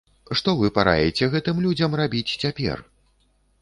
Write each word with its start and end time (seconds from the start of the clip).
Што 0.39 0.53
вы 0.61 0.69
параіце 0.77 1.29
гэтым 1.35 1.63
людзям 1.69 1.91
рабіць 2.03 2.27
цяпер? 2.41 2.77